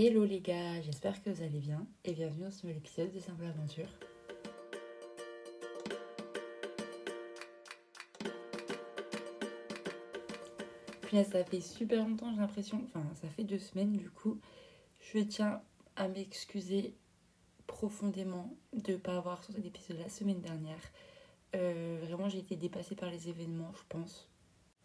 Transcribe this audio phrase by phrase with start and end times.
[0.00, 3.18] Hello les gars, j'espère que vous allez bien et bienvenue dans ce nouvel épisode de
[3.18, 3.88] Simple Aventure.
[11.00, 14.38] Puis ça fait super longtemps, j'ai l'impression, enfin ça fait deux semaines du coup.
[15.00, 15.62] Je tiens
[15.96, 16.94] à m'excuser
[17.66, 20.92] profondément de ne pas avoir sorti d'épisode la semaine dernière.
[21.56, 24.30] Euh, vraiment, j'ai été dépassée par les événements, je pense.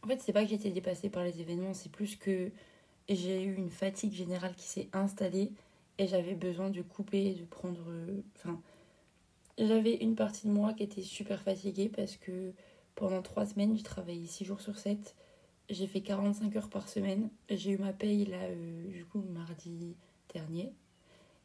[0.02, 2.52] En fait, c'est pas que j'ai été dépassée par les événements, c'est plus que
[3.10, 5.52] j'ai eu une fatigue générale qui s'est installée
[5.98, 7.86] et j'avais besoin de couper, de prendre.
[8.36, 8.62] Enfin,
[9.58, 12.54] j'avais une partie de moi qui était super fatiguée parce que
[12.96, 15.16] pendant trois semaines, j'ai travaillé six jours sur 7.
[15.70, 17.30] J'ai fait 45 heures par semaine.
[17.50, 19.96] J'ai eu ma paye là, euh, du coup, mardi
[20.34, 20.74] dernier.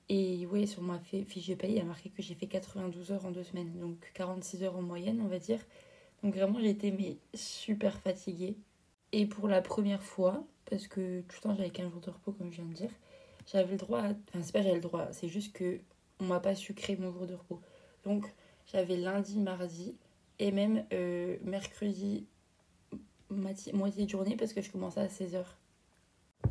[0.09, 3.27] Et ouais, sur ma fiche de paye, il a marqué que j'ai fait 92 heures
[3.27, 3.79] en deux semaines.
[3.79, 5.61] Donc 46 heures en moyenne, on va dire.
[6.23, 8.57] Donc vraiment, j'étais mais super fatiguée.
[9.13, 12.33] Et pour la première fois, parce que tout le temps j'avais 15 jours de repos,
[12.33, 12.91] comme je viens de dire,
[13.47, 14.01] j'avais le droit.
[14.01, 14.11] À...
[14.11, 15.81] Enfin, c'est pas j'avais le droit, c'est juste que
[16.21, 17.61] on m'a pas su créer mon jour de repos.
[18.05, 18.27] Donc
[18.67, 19.97] j'avais lundi, mardi
[20.39, 22.27] et même euh, mercredi,
[23.31, 25.45] moitié de journée parce que je commençais à 16h.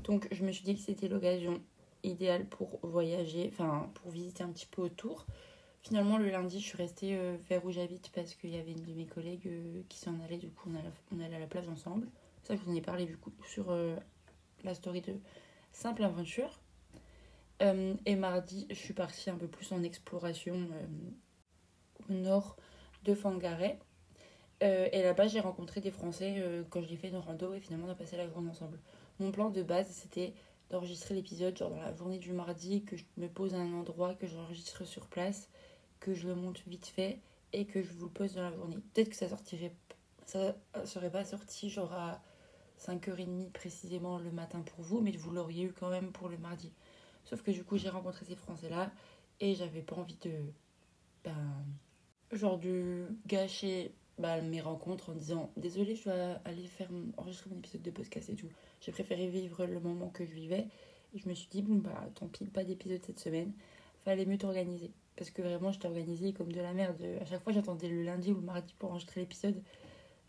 [0.03, 1.61] Donc je me suis dit que c'était l'occasion
[2.03, 5.25] idéale pour voyager, enfin pour visiter un petit peu autour.
[5.87, 8.83] Finalement, le lundi, je suis restée euh, vers où j'habite parce qu'il y avait une
[8.83, 10.37] de mes collègues euh, qui s'en allait.
[10.37, 12.07] Du coup, on, allait à la plage ensemble.
[12.49, 13.95] Je vous en ai parlé du coup sur euh,
[14.63, 15.15] la story de
[15.71, 16.61] Simple Aventure.
[17.59, 20.69] et mardi, je suis partie un peu plus en exploration
[22.09, 22.55] au nord
[23.03, 23.79] de Fangaret.
[24.61, 27.95] et là-bas, j'ai rencontré des Français quand j'ai fait une rando et finalement, on a
[27.95, 28.79] passé la journée ensemble.
[29.19, 30.33] Mon plan de base, c'était
[30.69, 34.13] d'enregistrer l'épisode genre dans la journée du mardi, que je me pose à un endroit,
[34.15, 35.49] que j'enregistre sur place
[35.99, 37.19] que je le monte vite fait
[37.53, 38.77] et que je vous le pose dans la journée.
[38.93, 39.73] Peut-être que ça sortirait
[40.25, 42.21] ça serait pas sorti genre à
[42.79, 46.71] 5h30 précisément le matin pour vous, mais vous l'auriez eu quand même pour le mardi.
[47.25, 48.91] Sauf que du coup, j'ai rencontré ces Français-là
[49.39, 50.31] et j'avais pas envie de.
[51.23, 51.65] Ben,
[52.31, 57.57] genre de gâcher ben, mes rencontres en disant Désolé, je dois aller faire enregistrer mon
[57.57, 58.49] épisode de podcast et tout.
[58.81, 60.67] J'ai préféré vivre le moment que je vivais
[61.13, 63.51] et je me suis dit Bon, bah tant pis, pas d'épisode cette semaine.
[64.05, 67.01] Fallait mieux t'organiser parce que vraiment j'étais organisée comme de la merde.
[67.21, 69.61] À chaque fois j'attendais le lundi ou le mardi pour enregistrer l'épisode.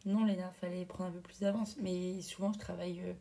[0.08, 1.76] Non Léna, fallait prendre un peu plus d'avance.
[1.82, 3.12] Mais souvent je travaille euh,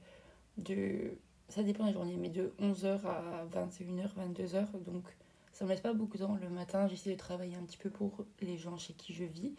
[0.58, 1.18] de...
[1.50, 4.84] Ça dépend des journées, mais de 11h à 21h, 22h.
[4.86, 5.04] Donc
[5.52, 6.38] ça me laisse pas beaucoup de temps.
[6.42, 9.54] Le matin j'essaie de travailler un petit peu pour les gens chez qui je vis.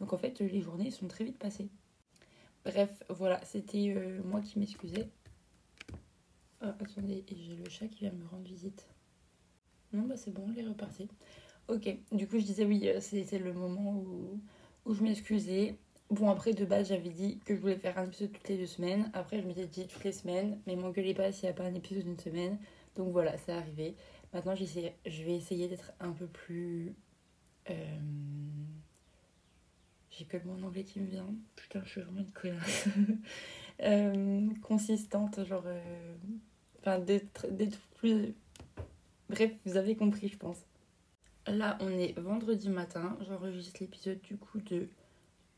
[0.00, 1.68] Donc en fait les journées sont très vite passées.
[2.64, 5.08] Bref, voilà, c'était euh, moi qui m'excusais.
[6.60, 8.88] Ah, attendez, j'ai le chat qui vient me rendre visite.
[9.92, 11.08] Non, bah c'est bon, il est reparti.
[11.68, 14.40] Ok, du coup je disais oui, euh, c'était le moment où,
[14.84, 15.78] où je m'excusais.
[16.12, 18.66] Bon après de base j'avais dit que je voulais faire un épisode toutes les deux
[18.66, 19.10] semaines.
[19.14, 21.72] Après je m'étais dit toutes les semaines, mais m'engueulez pas s'il n'y a pas un
[21.72, 22.58] épisode d'une semaine.
[22.96, 23.96] Donc voilà, c'est arrivé.
[24.34, 26.94] Maintenant je vais essayer d'être un peu plus...
[27.70, 27.98] Euh...
[30.10, 31.34] J'ai que le mot en anglais qui me vient.
[31.56, 32.88] Putain, je suis vraiment une connasse.
[33.82, 35.64] euh, consistante, genre...
[35.64, 36.14] Euh,
[36.80, 38.34] enfin, d'être plus...
[39.30, 40.58] Bref, vous avez compris, je pense.
[41.46, 43.16] Là, on est vendredi matin.
[43.26, 44.90] J'enregistre l'épisode du coup de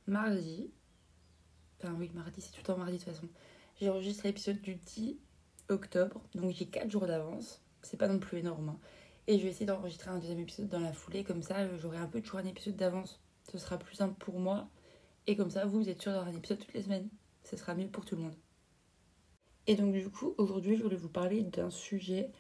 [0.07, 0.71] mardi.
[1.79, 3.29] Enfin, oui, mardi, c'est tout le temps mardi de toute façon.
[3.81, 5.17] J'enregistre l'épisode du 10
[5.69, 6.21] octobre.
[6.35, 7.63] Donc, j'ai 4 jours d'avance.
[7.83, 8.71] C'est pas non plus énorme.
[8.71, 8.79] Hein.
[9.27, 11.25] Et je vais essayer d'enregistrer un deuxième épisode dans la foulée.
[11.25, 13.21] Comme ça, euh, j'aurai un peu toujours un épisode d'avance.
[13.51, 14.69] Ce sera plus simple pour moi.
[15.27, 17.09] Et comme ça, vous, êtes sûr d'avoir un épisode toutes les semaines.
[17.43, 18.37] Ce sera mieux pour tout le monde.
[19.67, 22.31] Et donc, du coup, aujourd'hui, je voulais vous parler d'un sujet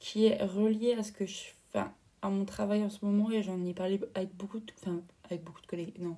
[0.00, 1.84] qui est relié à ce que je fais
[2.22, 5.60] à mon travail en ce moment et j'en ai parlé avec beaucoup enfin, avec beaucoup
[5.60, 5.94] de collègues.
[5.98, 6.16] Non,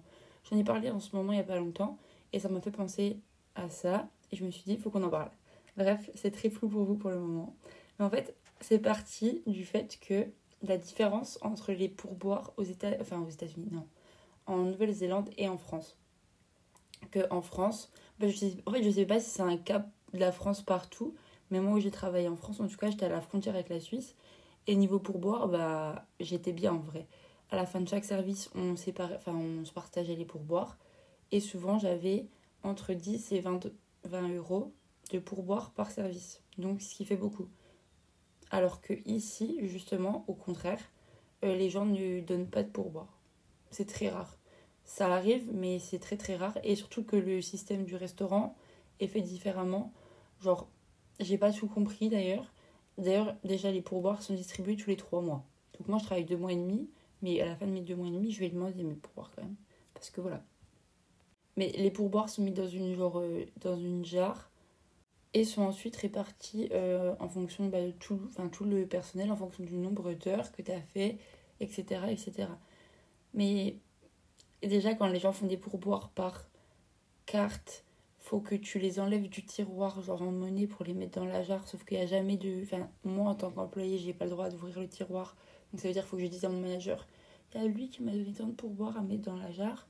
[0.48, 1.98] j'en ai parlé en ce moment il n'y a pas longtemps
[2.32, 3.18] et ça m'a fait penser
[3.54, 5.30] à ça et je me suis dit, il faut qu'on en parle.
[5.76, 7.54] Bref, c'est très flou pour vous pour le moment.
[7.98, 10.26] Mais en fait, c'est parti du fait que
[10.62, 13.86] la différence entre les pourboires aux États, enfin aux États-Unis, non,
[14.46, 15.96] en Nouvelle-Zélande et en France.
[17.10, 19.86] Que en France, bah, je sais, en fait, je sais pas si c'est un cas
[20.12, 21.14] de la France partout,
[21.50, 23.68] mais moi où j'ai travaillé en France, en tout cas, j'étais à la frontière avec
[23.68, 24.14] la Suisse
[24.66, 27.06] et niveau pourboire, bah, j'étais bien en vrai.
[27.54, 28.90] À la fin de chaque service, on, se
[29.72, 30.76] partageait les pourboires.
[31.30, 32.26] Et souvent, j'avais
[32.64, 33.70] entre 10 et 20,
[34.02, 34.72] 20 euros
[35.12, 36.42] de pourboire par service.
[36.58, 37.46] Donc, ce qui fait beaucoup.
[38.50, 40.80] Alors que ici, justement, au contraire,
[41.44, 43.20] euh, les gens ne donnent pas de pourboire.
[43.70, 44.36] C'est très rare.
[44.82, 46.58] Ça arrive, mais c'est très très rare.
[46.64, 48.56] Et surtout que le système du restaurant
[48.98, 49.92] est fait différemment.
[50.40, 50.66] Genre,
[51.20, 52.52] j'ai pas tout compris d'ailleurs.
[52.98, 55.44] D'ailleurs, déjà, les pourboires sont distribués tous les trois mois.
[55.78, 56.90] Donc moi, je travaille deux mois et demi,
[57.24, 59.30] mais à la fin de mes deux mois et demi, je vais demander mes pourboires
[59.34, 59.56] quand même.
[59.94, 60.44] Parce que voilà.
[61.56, 64.50] Mais les pourboires sont mis dans une, genre, euh, dans une jarre.
[65.32, 68.20] et sont ensuite répartis euh, en fonction bah, de tout,
[68.52, 71.16] tout le personnel, en fonction du nombre d'heures que tu as fait,
[71.60, 72.48] etc., etc.
[73.32, 73.76] Mais
[74.62, 76.46] déjà, quand les gens font des pourboires par
[77.24, 77.84] carte,
[78.18, 81.42] faut que tu les enlèves du tiroir, genre en monnaie, pour les mettre dans la
[81.42, 81.66] jarre.
[81.68, 82.62] Sauf qu'il n'y a jamais de.
[82.62, 85.36] Enfin, moi, en tant qu'employé, j'ai pas le droit d'ouvrir le tiroir.
[85.72, 87.06] Donc ça veut dire qu'il faut que je dise à mon manager
[87.54, 89.86] a lui qui m'a donné tant de pourboires à mettre dans la jarre.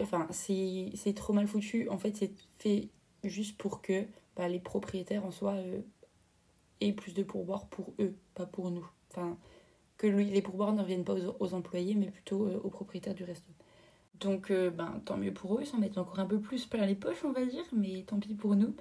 [0.00, 1.88] Enfin, c'est trop mal foutu.
[1.88, 2.88] En fait, c'est fait
[3.24, 4.04] juste pour que
[4.36, 5.80] bah, les propriétaires en soi euh,
[6.80, 8.86] aient plus de pourboires pour eux, pas pour nous.
[9.10, 9.38] Enfin,
[9.96, 13.24] que lui, les pourboires ne reviennent pas aux, employés, mais plutôt euh, aux propriétaires du
[13.24, 13.50] resto.
[14.20, 16.86] Donc, euh, ben, tant mieux pour eux, ils s'en mettent encore un peu plus plein
[16.86, 18.74] les poches, on va dire, mais tant pis pour nous.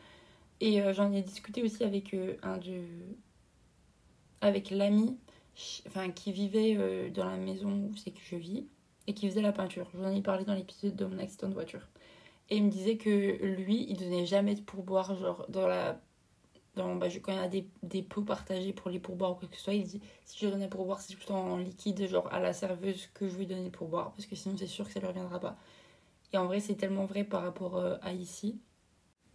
[0.61, 2.81] Et j'en ai discuté aussi avec un de.
[4.39, 5.17] avec l'ami
[5.87, 8.65] enfin, qui vivait dans la maison où c'est que je vis
[9.07, 9.89] et qui faisait la peinture.
[9.99, 11.87] J'en ai parlé dans l'épisode de mon accident de voiture.
[12.49, 15.99] Et il me disait que lui, il donnait jamais de pourboire, genre dans la.
[16.75, 19.47] Dans, bah, quand il y a des, des pots partagés pour les pourboires ou quoi
[19.47, 22.41] que ce soit, il dit si je donnais pourboire, c'est plutôt en liquide, genre à
[22.41, 24.99] la serveuse que je lui donnais le pourboire, parce que sinon c'est sûr que ça
[24.99, 25.57] ne lui reviendra pas.
[26.33, 28.59] Et en vrai, c'est tellement vrai par rapport euh, à ici.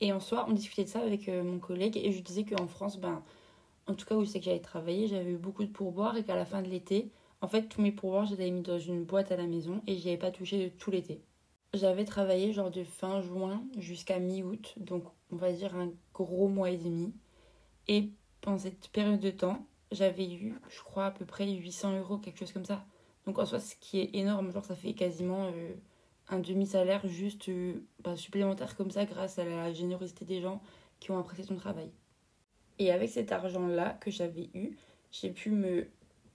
[0.00, 2.66] Et en soi, on discutait de ça avec euh, mon collègue et je disais qu'en
[2.68, 3.22] France, ben,
[3.90, 6.36] en tout cas où c'est que j'avais travaillé, j'avais eu beaucoup de pourboires et qu'à
[6.36, 7.10] la fin de l'été,
[7.40, 9.82] en fait, tous mes pourboires, je les avais mis dans une boîte à la maison
[9.86, 11.22] et j'y avais pas touché de tout l'été.
[11.74, 16.70] J'avais travaillé genre de fin juin jusqu'à mi-août, donc on va dire un gros mois
[16.70, 17.12] et demi.
[17.88, 18.10] Et
[18.40, 22.38] pendant cette période de temps, j'avais eu, je crois, à peu près 800 euros, quelque
[22.38, 22.84] chose comme ça.
[23.26, 25.74] Donc en soi, ce qui est énorme, genre ça fait quasiment euh,
[26.28, 30.60] un demi-salaire juste euh, bah, supplémentaire comme ça grâce à la générosité des gens
[31.00, 31.90] qui ont apprécié ton travail.
[32.80, 34.76] Et avec cet argent-là que j'avais eu,
[35.12, 35.86] j'ai pu me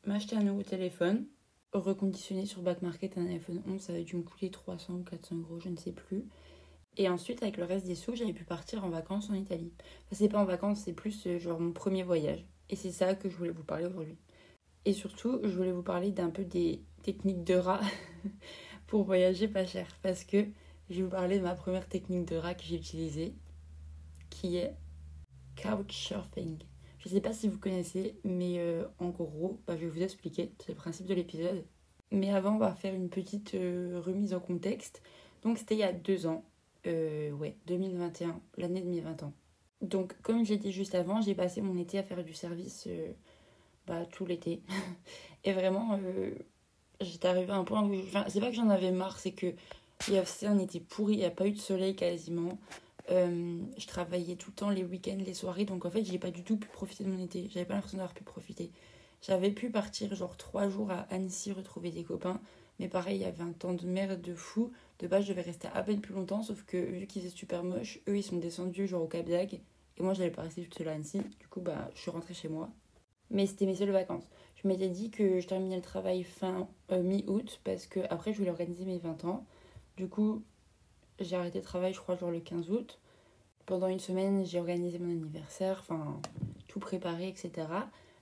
[0.05, 1.25] m'acheter un nouveau téléphone,
[1.73, 5.37] reconditionner sur Back Market un iPhone 11, ça avait dû me coûter 300 ou 400
[5.37, 6.23] euros, je ne sais plus.
[6.97, 9.73] Et ensuite, avec le reste des sous, j'avais pu partir en vacances en Italie.
[10.05, 12.45] Enfin, c'est pas en vacances, c'est plus euh, genre mon premier voyage.
[12.69, 14.17] Et c'est ça que je voulais vous parler aujourd'hui.
[14.85, 17.81] Et surtout, je voulais vous parler d'un peu des techniques de rat
[18.87, 19.87] pour voyager pas cher.
[20.03, 20.45] Parce que
[20.91, 23.33] je vais vous parler de ma première technique de rat que j'ai utilisée,
[24.29, 24.75] qui est
[25.55, 26.57] couchsurfing.
[26.99, 30.01] Je ne sais pas si vous connaissez, mais euh, en gros, bah, je vais vous
[30.01, 31.63] expliquer, c'est le principe de l'épisode.
[32.11, 35.01] Mais avant, on va faire une petite euh, remise en contexte.
[35.43, 36.43] Donc, c'était il y a deux ans,
[36.87, 39.31] euh, ouais, 2021, l'année 2020
[39.81, 42.87] Donc, comme j'ai dit juste avant, j'ai passé mon été à faire du service
[43.85, 44.61] bah, tout l'été.
[45.43, 45.99] Et vraiment,
[47.01, 47.93] j'étais arrivée à un point où.
[47.93, 49.53] Enfin, c'est pas que j'en avais marre, c'est que
[50.09, 52.57] y un été pourri, il n'y a pas eu de soleil quasiment.
[53.11, 56.31] Euh, je travaillais tout le temps les week-ends, les soirées, donc en fait, j'ai pas
[56.31, 57.47] du tout pu profiter de mon été.
[57.51, 58.71] J'avais pas l'impression d'avoir pu profiter.
[59.21, 62.39] J'avais pu partir genre trois jours à Annecy retrouver des copains,
[62.79, 64.71] mais pareil, il y avait un temps de merde de fou.
[64.99, 67.63] De base, je devais rester à peine plus longtemps, sauf que vu qu'ils étaient super
[67.63, 69.59] moches, eux ils sont descendus genre au Cap d'Agde,
[69.97, 71.21] et moi j'allais pas rester toute seule à Annecy.
[71.39, 72.69] Du coup, bah, je suis rentrée chez moi.
[73.31, 74.29] Mais c'était mes seules vacances.
[74.55, 78.37] Je m'étais dit que je terminais le travail fin euh, mi-août parce que après je
[78.37, 79.45] voulais organiser mes 20 ans.
[79.97, 80.43] Du coup,
[81.19, 82.99] j'ai arrêté le travail, je crois, genre le 15 août.
[83.65, 86.21] Pendant une semaine, j'ai organisé mon anniversaire, enfin,
[86.67, 87.67] tout préparé, etc.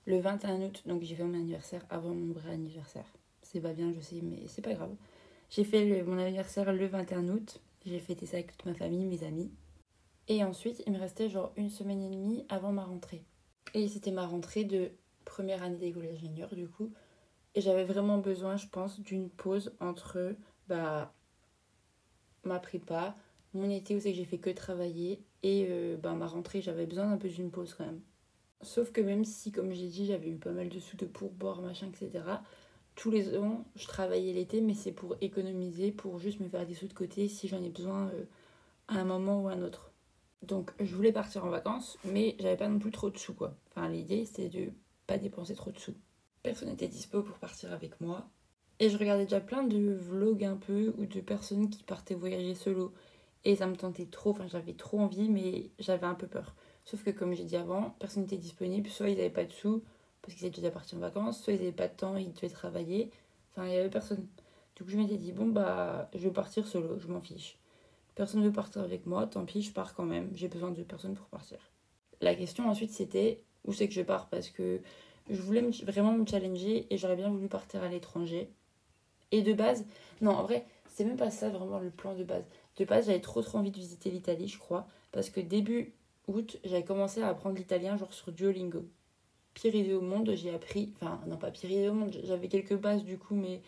[0.06, 3.06] Le 21 août, donc j'ai fait mon anniversaire avant mon vrai anniversaire.
[3.42, 4.95] C'est pas bien, je sais, mais c'est pas grave.
[5.50, 7.62] J'ai fait mon anniversaire le 21 août.
[7.86, 9.51] J'ai fêté ça avec toute ma famille, mes amis.
[10.28, 13.24] Et ensuite, il me restait genre une semaine et demie avant ma rentrée.
[13.74, 14.92] Et c'était ma rentrée de
[15.25, 16.92] première année d'école d'ingénieur, du coup.
[17.56, 20.35] Et j'avais vraiment besoin, je pense, d'une pause entre
[20.68, 21.14] bah,
[22.44, 23.16] ma prépa,
[23.54, 26.85] mon été où c'est que j'ai fait que travailler et euh, bah, ma rentrée j'avais
[26.85, 28.02] besoin d'un peu d'une pause quand même.
[28.62, 31.62] Sauf que même si comme j'ai dit j'avais eu pas mal de sous de pourboire
[31.62, 32.23] machin etc.
[32.95, 36.73] Tous les ans je travaillais l'été mais c'est pour économiser, pour juste me faire des
[36.73, 38.26] sous de côté si j'en ai besoin euh,
[38.88, 39.92] à un moment ou à un autre.
[40.42, 43.56] Donc je voulais partir en vacances mais j'avais pas non plus trop de sous quoi.
[43.69, 44.71] Enfin l'idée c'était de
[45.07, 45.95] pas dépenser trop de sous.
[46.42, 48.28] Personne n'était dispo pour partir avec moi.
[48.83, 52.54] Et je regardais déjà plein de vlogs un peu ou de personnes qui partaient voyager
[52.54, 52.92] solo
[53.45, 56.54] et ça me tentait trop, enfin j'avais trop envie, mais j'avais un peu peur.
[56.83, 59.85] Sauf que comme j'ai dit avant, personne n'était disponible, soit ils n'avaient pas de sous,
[60.21, 62.49] parce qu'ils étaient déjà partis en vacances, soit ils n'avaient pas de temps, ils devaient
[62.49, 63.09] travailler.
[63.52, 64.28] Enfin, il n'y avait personne.
[64.75, 67.57] Du coup, je m'étais dit, bon, bah, je vais partir solo, je m'en fiche.
[68.16, 70.30] Personne ne veut partir avec moi, tant pis, je pars quand même.
[70.33, 71.57] J'ai besoin de personne pour partir.
[72.19, 74.28] La question ensuite, c'était où c'est que je pars?
[74.28, 74.81] Parce que
[75.30, 78.49] je voulais vraiment me challenger et j'aurais bien voulu partir à l'étranger.
[79.33, 79.85] Et de base,
[80.21, 82.45] non, en vrai, c'est même pas ça vraiment le plan de base.
[82.78, 85.94] De base, j'avais trop trop envie de visiter l'Italie, je crois, parce que début
[86.28, 88.85] août, j'avais commencé à apprendre l'italien genre sur Duolingo.
[89.56, 92.75] Pire idée au monde, j'ai appris, enfin non pas pire idée au monde, j'avais quelques
[92.75, 93.61] bases du coup, mais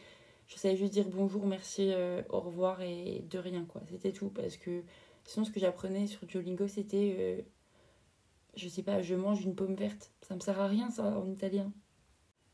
[0.48, 3.81] je savais juste dire bonjour, merci, euh, au revoir et de rien quoi.
[3.89, 4.84] C'était tout parce que
[5.25, 7.41] sinon ce que j'apprenais sur Duolingo c'était euh,
[8.55, 10.12] je sais pas, je mange une pomme verte.
[10.22, 11.72] Ça me sert à rien, ça, en italien.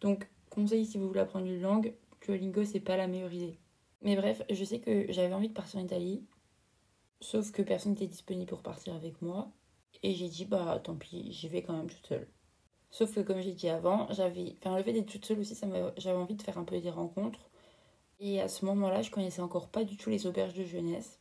[0.02, 3.60] Donc, conseil si vous voulez apprendre une langue, Duolingo, c'est pas la meilleure idée.
[4.02, 6.24] Mais bref, je sais que j'avais envie de partir en Italie,
[7.20, 9.52] sauf que personne n'était disponible pour partir avec moi.
[10.04, 12.28] Et j'ai dit, bah tant pis, j'y vais quand même toute seule.
[12.90, 14.58] Sauf que, comme j'ai dit avant, j'avais.
[14.66, 15.58] Le fait d'être toute seule aussi,
[15.98, 17.50] j'avais envie de faire un peu des rencontres.
[18.20, 21.20] Et à ce moment-là, je connaissais encore pas du tout les auberges de jeunesse.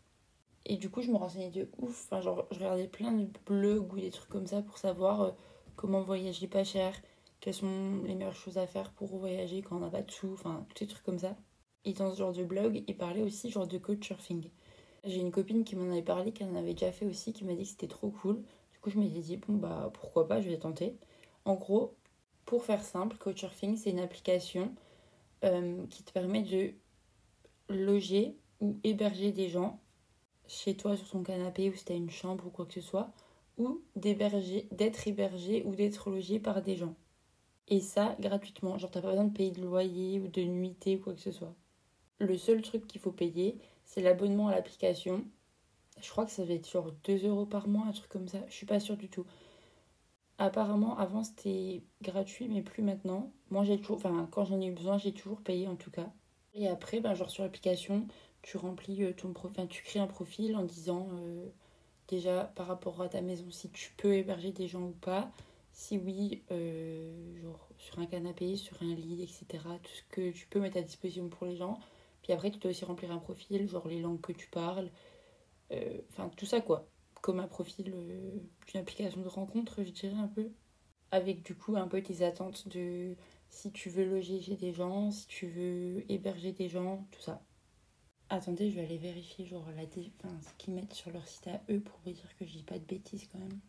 [0.66, 2.07] Et du coup, je me renseignais de ouf.
[2.07, 5.30] Enfin, genre, je regardais plein de blogs ou des trucs comme ça pour savoir euh,
[5.76, 6.95] comment voyager pas cher,
[7.40, 10.32] quelles sont les meilleures choses à faire pour voyager quand on n'a pas de sous,
[10.32, 11.37] enfin, tous ces trucs comme ça.
[11.85, 14.50] Et dans ce genre de blog, il parlait aussi genre de couchsurfing.
[15.04, 17.54] J'ai une copine qui m'en avait parlé, qui en avait déjà fait aussi, qui m'a
[17.54, 18.42] dit que c'était trop cool.
[18.73, 20.99] Du coup, je m'étais dit, bon, bah, pourquoi pas, je vais tenter.
[21.47, 21.97] En gros,
[22.44, 24.75] pour faire simple, Couchsurfing, c'est une application
[25.44, 26.75] euh, qui te permet de
[27.70, 29.80] loger ou héberger des gens
[30.47, 32.80] chez toi sur ton canapé ou si tu as une chambre ou quoi que ce
[32.80, 33.11] soit,
[33.56, 36.94] ou d'être hébergé ou d'être logé par des gens.
[37.69, 38.79] Et ça, gratuitement.
[38.79, 41.33] Genre, t'as pas besoin de payer de loyer ou de nuitée ou quoi que ce
[41.33, 41.55] soit.
[42.19, 45.25] Le seul truc qu'il faut payer, c'est l'abonnement à l'application.
[46.00, 48.38] Je crois que ça va être genre 2 euros par mois, un truc comme ça.
[48.49, 49.26] Je suis pas sûre du tout.
[50.38, 53.31] Apparemment, avant c'était gratuit, mais plus maintenant.
[53.50, 56.11] Moi, j'ai toujours, enfin, quand j'en ai eu besoin, j'ai toujours payé en tout cas.
[56.55, 58.07] Et après, ben, genre sur l'application,
[58.43, 61.47] tu remplis euh, ton profil, tu crées un profil en disant euh,
[62.09, 65.31] déjà par rapport à ta maison si tu peux héberger des gens ou pas.
[65.73, 69.47] Si oui, euh, genre sur un canapé, sur un lit, etc.
[69.83, 71.79] Tout ce que tu peux mettre à disposition pour les gens.
[72.23, 74.91] Puis après, tu dois aussi remplir un profil, genre les langues que tu parles.
[76.11, 76.89] Enfin, tout ça quoi.
[77.23, 80.50] Comme un profil d'une application de rencontre, je dirais un peu.
[81.12, 83.17] Avec du coup un peu tes attentes de
[83.50, 87.43] si tu veux loger chez des gens, si tu veux héberger des gens, tout ça.
[88.29, 91.81] Attendez, je vais aller vérifier genre la ce qu'ils mettent sur leur site à eux
[91.81, 93.61] pour vous dire que je dis pas de bêtises quand même.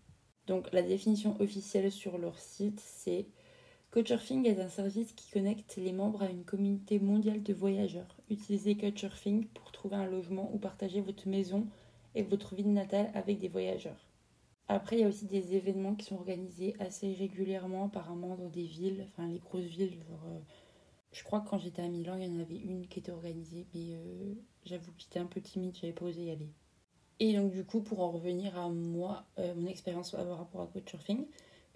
[0.51, 3.25] Donc la définition officielle sur leur site, c'est
[3.91, 8.17] Couchsurfing est un service qui connecte les membres à une communauté mondiale de voyageurs.
[8.29, 11.67] Utilisez Couchsurfing pour trouver un logement ou partager votre maison
[12.15, 14.09] et votre ville natale avec des voyageurs.
[14.67, 18.65] Après, il y a aussi des événements qui sont organisés assez régulièrement, apparemment, dans des
[18.65, 20.39] villes, enfin les grosses villes, euh,
[21.13, 23.67] je crois que quand j'étais à Milan, il y en avait une qui était organisée,
[23.73, 24.33] mais euh,
[24.65, 26.49] j'avoue que j'étais un peu timide, j'avais pas osé y aller.
[27.23, 30.65] Et donc, du coup, pour en revenir à moi, euh, mon expérience par rapport à
[30.65, 31.27] Couchsurfing,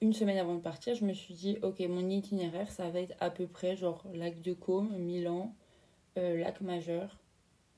[0.01, 3.13] une semaine avant de partir, je me suis dit, ok, mon itinéraire, ça va être
[3.19, 5.53] à peu près genre lac de Côme, Milan,
[6.17, 7.19] euh, lac majeur.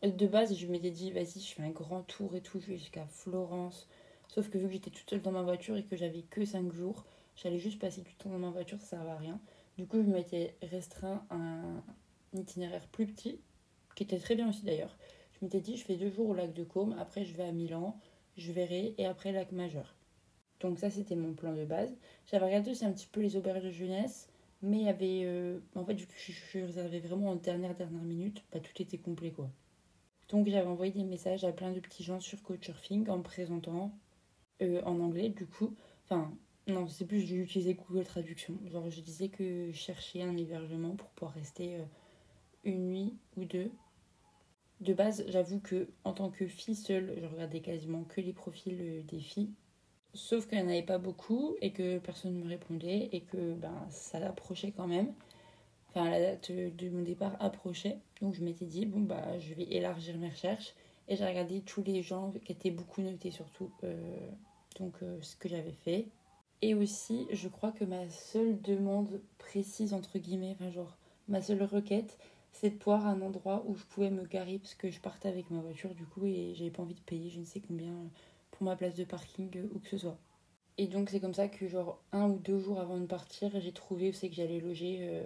[0.02, 3.90] De base, je m'étais dit, vas-y, je fais un grand tour et tout, jusqu'à Florence.
[4.30, 6.72] Sauf que vu que j'étais toute seule dans ma voiture et que j'avais que 5
[6.72, 7.04] jours,
[7.36, 9.42] j'allais juste passer du temps dans ma voiture, ça servait à rien.
[9.78, 11.84] Du coup, je m'étais restreint un
[12.34, 13.42] itinéraire plus petit,
[13.94, 14.96] qui était très bien aussi d'ailleurs.
[15.40, 17.52] Je m'étais dit, je fais deux jours au lac de Côme, après je vais à
[17.52, 18.00] Milan,
[18.38, 19.96] je verrai, et après lac majeur.
[20.60, 21.96] Donc ça, c'était mon plan de base.
[22.26, 24.30] J'avais regardé aussi un petit peu les auberges de jeunesse,
[24.62, 25.22] mais avait...
[25.26, 28.82] Euh, en fait, vu que je, suis réservais vraiment en dernière, dernière minute, bah, tout
[28.82, 29.50] était complet, quoi.
[30.30, 33.98] Donc j'avais envoyé des messages à plein de petits gens sur Couchsurfing en me présentant
[34.62, 35.76] euh, en anglais, du coup.
[36.04, 36.34] Enfin,
[36.68, 38.56] non, c'est plus j'utilisais Google Traduction.
[38.66, 41.84] Genre, je disais que je cherchais un hébergement pour pouvoir rester euh,
[42.64, 43.72] une nuit ou deux.
[44.82, 48.78] De base, j'avoue que en tant que fille seule, je regardais quasiment que les profils
[48.80, 49.50] euh, des filles.
[50.14, 53.54] Sauf qu'il n'y en avait pas beaucoup et que personne ne me répondait et que
[53.54, 55.14] ben, ça approchait quand même.
[55.90, 57.98] Enfin, la date de mon départ approchait.
[58.22, 60.74] Donc, je m'étais dit, bon, bah, je vais élargir mes recherches.
[61.08, 63.72] Et j'ai regardé tous les gens qui étaient beaucoup notés, surtout.
[63.84, 63.96] Euh,
[64.80, 66.08] donc, ce que j'avais fait.
[66.62, 71.62] Et aussi, je crois que ma seule demande précise, entre guillemets, enfin genre, ma seule
[71.64, 72.18] requête,
[72.52, 75.50] c'est de pouvoir un endroit où je pouvais me garer parce que je partais avec
[75.52, 77.94] ma voiture du coup et j'avais pas envie de payer je ne sais combien
[78.52, 80.18] pour ma place de parking ou que ce soit.
[80.78, 83.72] Et donc c'est comme ça que genre un ou deux jours avant de partir, j'ai
[83.72, 85.24] trouvé où c'est que j'allais loger euh,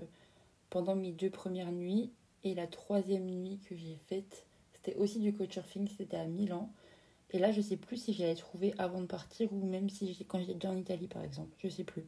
[0.70, 2.12] pendant mes deux premières nuits.
[2.44, 6.72] Et la troisième nuit que j'ai faite, c'était aussi du couchsurfing, c'était à Milan.
[7.30, 10.40] Et là, je sais plus si j'allais trouver avant de partir ou même si quand
[10.40, 11.54] j'étais déjà en Italie, par exemple.
[11.60, 12.06] Je sais plus.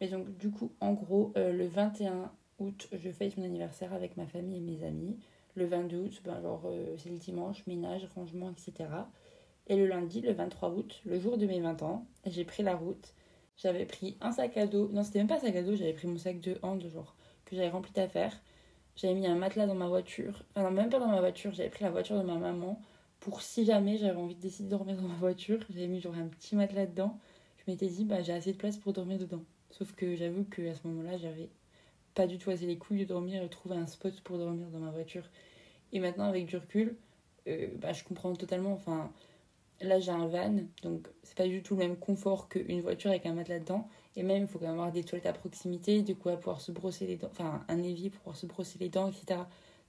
[0.00, 4.16] Mais donc, du coup, en gros, euh, le 21 août, je fête mon anniversaire avec
[4.16, 5.18] ma famille et mes amis.
[5.54, 8.88] Le 22 août, ben, euh, c'est le dimanche, ménage, rangement, etc.
[9.66, 12.76] Et le lundi, le 23 août, le jour de mes 20 ans, j'ai pris la
[12.76, 13.14] route.
[13.56, 14.88] J'avais pris un sac à dos.
[14.92, 17.14] Non, c'était même pas un sac à dos, j'avais pris mon sac de hand, genre,
[17.44, 18.40] que j'avais rempli d'affaires.
[18.96, 20.44] J'avais mis un matelas dans ma voiture.
[20.54, 22.80] Enfin, non, même pas dans ma voiture, j'avais pris la voiture de ma maman
[23.20, 26.14] pour si jamais j'avais envie de décider de dormir dans ma voiture, j'avais mis genre
[26.14, 27.18] un petit matelas dedans.
[27.58, 29.44] Je m'étais dit, bah j'ai assez de place pour dormir dedans.
[29.70, 31.50] Sauf que j'avoue qu'à ce moment-là, j'avais
[32.14, 34.80] pas du tout assez les couilles de dormir et trouver un spot pour dormir dans
[34.80, 35.28] ma voiture.
[35.92, 36.96] Et maintenant, avec du recul,
[37.48, 38.72] euh, bah, je comprends totalement.
[38.72, 39.12] Enfin,
[39.80, 43.26] là j'ai un van, donc c'est pas du tout le même confort qu'une voiture avec
[43.26, 43.88] un matelas dedans.
[44.16, 46.60] Et même, il faut quand même avoir des toilettes à proximité, du coup, à pouvoir
[46.60, 49.40] se brosser les dents, enfin un évier pour pouvoir se brosser les dents, etc.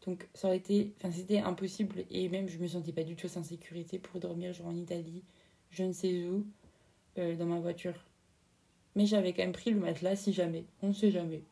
[0.05, 2.05] Donc ça aurait été, enfin c'était impossible.
[2.09, 5.23] Et même, je me sentais pas du tout en sécurité pour dormir, genre en Italie,
[5.71, 6.45] je ne sais où,
[7.17, 7.95] euh, dans ma voiture.
[8.95, 11.43] Mais j'avais quand même pris le matelas si jamais, on ne sait jamais.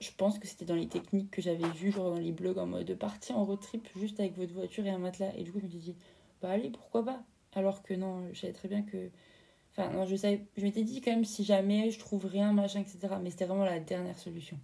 [0.00, 2.66] Je pense que c'était dans les techniques que j'avais vues, genre dans les blogs en
[2.66, 5.32] mode partir en road trip juste avec votre voiture et un matelas.
[5.36, 5.96] Et du coup, je me suis dit,
[6.40, 7.22] bah allez, pourquoi pas?
[7.52, 9.10] Alors que non, je savais très bien que
[9.72, 12.80] Enfin, non, je, savais, je m'étais dit quand même si jamais je trouve rien, machin,
[12.80, 13.14] etc.
[13.22, 14.58] Mais c'était vraiment la dernière solution.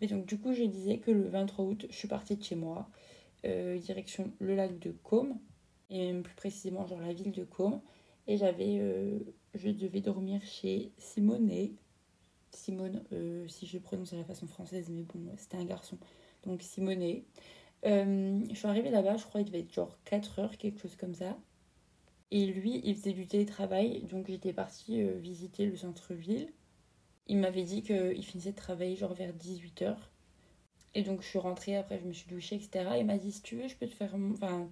[0.00, 2.54] Mais donc, du coup, je disais que le 23 août, je suis partie de chez
[2.54, 2.88] moi,
[3.44, 5.38] euh, direction le lac de Côme,
[5.90, 7.80] et même plus précisément, genre la ville de Côme.
[8.26, 8.78] Et j'avais.
[8.78, 9.18] Euh,
[9.54, 11.50] je devais dormir chez Simone.
[12.52, 15.98] Simone, euh, si je prononce à la façon française, mais bon, c'était un garçon.
[16.44, 17.22] Donc, Simone.
[17.84, 21.14] je suis arrivée là-bas, je crois qu'il devait être genre 4 heures, quelque chose comme
[21.14, 21.36] ça.
[22.30, 26.52] Et lui, il faisait du télétravail, donc j'étais partie euh, visiter le centre-ville.
[27.26, 29.96] Il m'avait dit qu'il finissait de travailler genre vers 18h.
[30.94, 32.96] Et donc je suis rentrée, après je me suis douchée, etc.
[32.98, 34.14] Il m'a dit si tu veux, je peux te faire,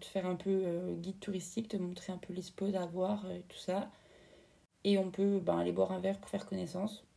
[0.00, 3.30] te faire un peu euh, guide touristique, te montrer un peu les spots à voir
[3.30, 3.90] et tout ça.
[4.84, 7.07] Et on peut ben, aller boire un verre pour faire connaissance.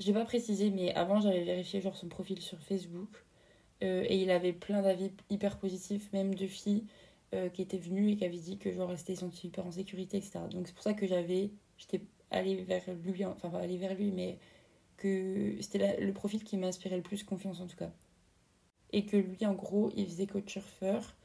[0.00, 3.24] Je n'ai pas précisé, mais avant j'avais vérifié genre son profil sur Facebook.
[3.82, 6.84] Euh, et il avait plein d'avis hyper positifs, même de filles
[7.34, 10.16] euh, qui était venu et qui avait dit que je restais senti hyper en sécurité,
[10.18, 10.40] etc.
[10.50, 14.10] Donc c'est pour ça que j'avais, j'étais allée vers lui, enfin pas allée vers lui,
[14.12, 14.38] mais
[14.96, 17.90] que c'était le profil qui m'inspirait le plus confiance en tout cas.
[18.92, 21.16] Et que lui, en gros, il faisait coach surfeur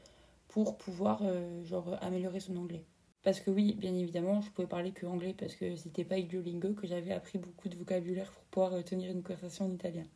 [0.48, 2.84] pour pouvoir euh, genre améliorer son anglais.
[3.22, 6.28] Parce que oui, bien évidemment, je pouvais parler que anglais parce que c'était pas avec
[6.28, 10.06] Duolingo que j'avais appris beaucoup de vocabulaire pour pouvoir euh, tenir une conversation en italien.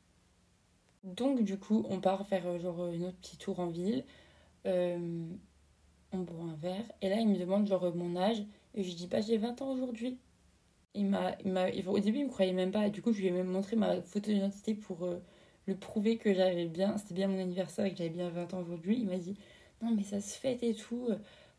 [1.04, 4.04] Donc du coup, on part faire genre une autre petit tour en ville
[6.14, 6.84] on boit un verre.
[7.02, 8.42] Et là, il me demande genre mon âge.
[8.75, 10.18] Et je dis, pas bah, j'ai 20 ans aujourd'hui.
[10.94, 11.37] Il m'a,
[11.87, 12.88] au début, il me croyait même pas.
[12.88, 15.20] Du coup, je lui ai même montré ma photo d'identité pour euh,
[15.66, 18.61] le prouver que j'avais bien, c'était bien mon anniversaire et que j'avais bien 20 ans
[18.61, 18.99] aujourd'hui.
[19.00, 19.37] Il m'a dit,
[19.82, 21.08] non, mais ça se fête et tout.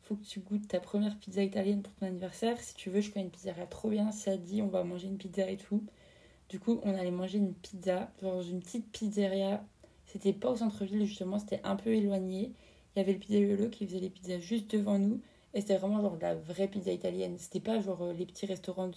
[0.06, 2.60] Faut que tu goûtes ta première pizza italienne pour ton anniversaire.
[2.60, 4.12] Si tu veux, je connais une pizzeria trop bien.
[4.12, 5.84] Ça dit, on va manger une pizza et tout.
[6.50, 9.66] Du coup, on allait manger une pizza dans une petite pizzeria.
[10.06, 12.54] C'était pas au centre-ville, justement, c'était un peu éloigné.
[12.96, 15.22] Il y avait le pizzaïolo qui faisait les pizzas juste devant nous.
[15.56, 17.38] Et c'était vraiment genre la vraie pizza italienne.
[17.40, 18.92] C'était pas genre euh, les petits restaurants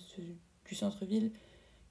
[0.66, 1.32] du centre-ville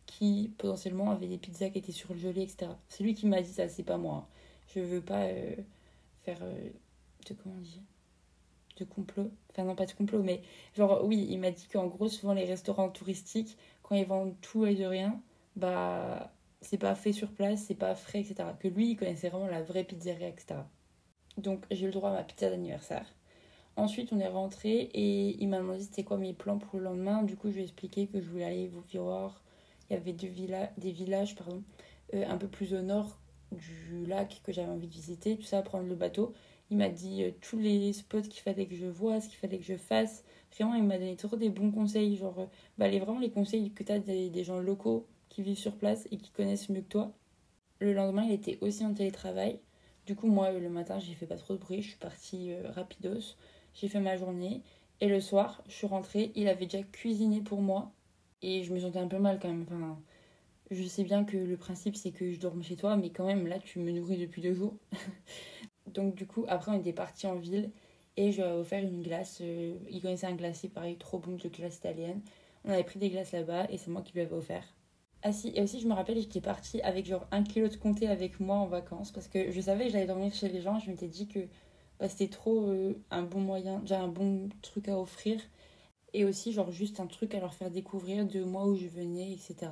[0.06, 2.72] qui potentiellement avaient des pizzas qui étaient surgelées, etc.
[2.90, 4.16] C'est lui qui m'a dit ça, c'est pas moi.
[4.16, 4.28] Hein.
[4.76, 5.56] Je veux pas euh,
[6.24, 6.70] faire euh,
[7.44, 7.82] comment on dit?
[8.78, 9.32] De complot.
[9.52, 10.42] Enfin non pas de complot, mais
[10.76, 14.66] genre oui, il m'a dit qu'en gros souvent les restaurants touristiques, quand ils vendent tout
[14.66, 15.22] et de rien,
[15.56, 18.50] bah c'est pas fait sur place, c'est pas frais, etc.
[18.60, 20.56] Que lui, il connaissait vraiment la vraie pizzeria, etc.
[21.38, 23.06] Donc j'ai eu le droit à ma pizza d'anniversaire.
[23.76, 27.22] Ensuite, on est rentré et il m'a demandé c'était quoi mes plans pour le lendemain.
[27.22, 29.44] Du coup, je lui ai expliqué que je voulais aller voir.
[29.90, 31.64] Il y avait des villages pardon,
[32.14, 33.20] euh, un peu plus au nord
[33.52, 35.38] du lac que j'avais envie de visiter.
[35.38, 36.34] Tout ça, prendre le bateau.
[36.70, 39.58] Il m'a dit euh, tous les spots qu'il fallait que je vois, ce qu'il fallait
[39.58, 40.24] que je fasse.
[40.56, 42.16] Vraiment, il m'a donné trop des bons conseils.
[42.18, 42.46] Genre, euh,
[42.78, 45.76] bah, les, vraiment les conseils que tu as des, des gens locaux qui vivent sur
[45.78, 47.14] place et qui connaissent mieux que toi.
[47.80, 49.60] Le lendemain, il était aussi en télétravail.
[50.06, 52.72] Du coup, moi, le matin, j'ai fait pas trop de bruit, je suis partie euh,
[52.72, 53.36] rapidos,
[53.74, 54.62] j'ai fait ma journée.
[55.02, 57.92] Et le soir, je suis rentrée, il avait déjà cuisiné pour moi.
[58.42, 59.64] Et je me sentais un peu mal quand même.
[59.68, 60.00] Enfin,
[60.72, 63.48] je sais bien que le principe, c'est que je dorme chez toi, mais quand même,
[63.48, 64.76] là, tu me nourris depuis deux jours.
[65.94, 67.72] Donc, du coup, après, on était parti en ville
[68.18, 69.40] et je lui ai offert une glace.
[69.42, 72.22] Euh, il connaissait un glacier, pareil, trop bon de glace italienne.
[72.66, 74.66] On avait pris des glaces là-bas et c'est moi qui lui avais offert.
[75.24, 78.08] Ah si, et aussi je me rappelle, j'étais partie avec genre un kilo de comté
[78.08, 80.80] avec moi en vacances parce que je savais que j'allais dormir chez les gens.
[80.80, 81.40] Je m'étais dit que
[82.00, 85.42] bah, c'était trop euh, un bon moyen, déjà un bon truc à offrir.
[86.14, 89.32] Et aussi genre juste un truc à leur faire découvrir de moi où je venais,
[89.34, 89.72] etc.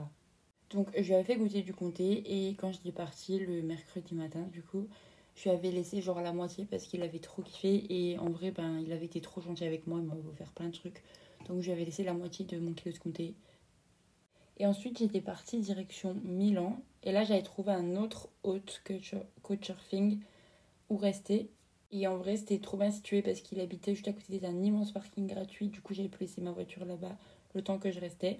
[0.71, 4.47] Donc je lui avais fait goûter du comté et quand j'étais partie le mercredi matin
[4.51, 4.87] du coup,
[5.35, 8.51] je lui avais laissé genre la moitié parce qu'il avait trop kiffé et en vrai
[8.51, 11.03] ben il avait été trop gentil avec moi, il m'avait offert plein de trucs.
[11.47, 13.35] Donc je lui avais laissé la moitié de mon kilo de comté.
[14.57, 16.79] Et ensuite, j'étais partie direction Milan.
[17.03, 18.81] Et là, j'avais trouvé un autre hôte
[19.43, 20.19] couchsurfing
[20.89, 21.49] où rester.
[21.91, 24.91] Et en vrai, c'était trop bien situé parce qu'il habitait juste à côté d'un immense
[24.91, 25.67] parking gratuit.
[25.67, 27.17] Du coup, j'avais pu laisser ma voiture là-bas
[27.53, 28.39] le temps que je restais.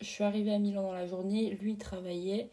[0.00, 1.50] Je suis arrivée à Milan dans la journée.
[1.50, 2.50] Lui, il travaillait.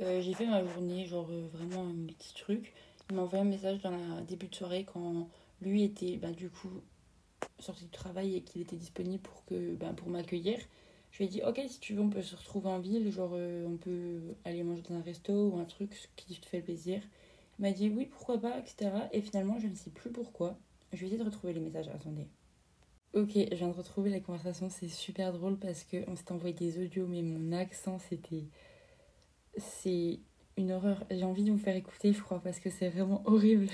[0.00, 2.72] Euh, j'ai fait ma journée, genre euh, vraiment un petit truc.
[3.10, 5.28] Il m'a envoyé un message dans la début de soirée quand
[5.60, 6.82] lui était bah, du coup
[7.58, 9.44] sorti du travail et qu'il était disponible pour,
[9.78, 10.58] bah, pour m'accueillir.
[11.10, 13.30] Je lui ai dit, ok, si tu veux, on peut se retrouver en ville, genre
[13.34, 17.00] euh, on peut aller manger dans un resto ou un truc qui te fait plaisir.
[17.58, 18.90] Il m'a dit, oui, pourquoi pas, etc.
[19.12, 20.58] Et finalement, je ne sais plus pourquoi.
[20.92, 22.26] Je vais essayer de retrouver les messages, attendez.
[23.12, 26.82] Ok, je viens de retrouver la conversation, c'est super drôle parce qu'on s'est envoyé des
[26.82, 28.46] audios, mais mon accent c'était.
[29.56, 30.18] C'est
[30.56, 31.04] une horreur.
[31.10, 33.68] J'ai envie de vous faire écouter, je crois, parce que c'est vraiment horrible.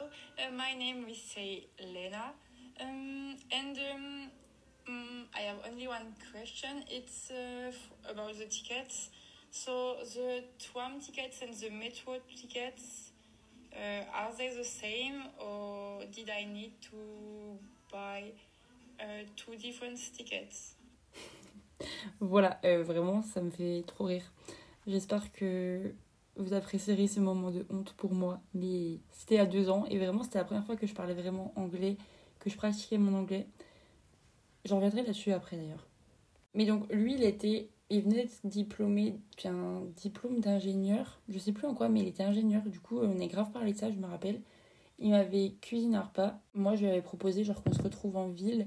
[0.00, 2.34] Uh, my name is say Lena,
[2.80, 4.30] um, and um,
[4.86, 6.84] um, I have only one question.
[6.90, 7.72] It's uh,
[8.10, 9.10] about the tickets.
[9.50, 13.12] So the tram tickets and the metro tickets,
[13.72, 17.58] uh, are they the same, or did I need to
[17.90, 18.32] buy
[19.00, 20.75] uh, two different tickets?
[22.20, 24.32] Voilà, euh, vraiment, ça me fait trop rire.
[24.86, 25.94] J'espère que
[26.36, 28.40] vous apprécierez ce moment de honte pour moi.
[28.54, 31.52] Mais c'était à deux ans et vraiment, c'était la première fois que je parlais vraiment
[31.56, 31.96] anglais,
[32.38, 33.46] que je pratiquais mon anglais.
[34.64, 35.86] J'en reviendrai là-dessus après d'ailleurs.
[36.54, 37.68] Mais donc, lui, il était.
[37.88, 39.14] Il venait d'être diplômé
[39.44, 41.20] d'un diplôme d'ingénieur.
[41.28, 42.62] Je sais plus en quoi, mais il était ingénieur.
[42.62, 44.40] Du coup, on est grave parlé de ça, je me rappelle.
[44.98, 46.40] Il m'avait cuisiné un repas.
[46.54, 48.66] Moi, je lui avais proposé genre qu'on se retrouve en ville